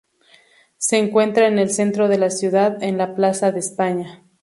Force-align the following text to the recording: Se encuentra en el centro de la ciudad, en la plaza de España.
Se 0.77 0.97
encuentra 0.97 1.45
en 1.45 1.59
el 1.59 1.69
centro 1.69 2.07
de 2.07 2.17
la 2.17 2.31
ciudad, 2.31 2.81
en 2.81 2.97
la 2.97 3.13
plaza 3.13 3.51
de 3.51 3.59
España. 3.59 4.23